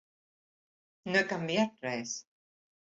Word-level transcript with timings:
No 1.11 1.21
he 1.21 1.29
canviat 1.35 1.89
res. 1.91 2.19